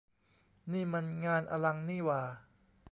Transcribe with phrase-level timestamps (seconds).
[0.71, 2.21] นี่มันงานอลังนี่หว่า!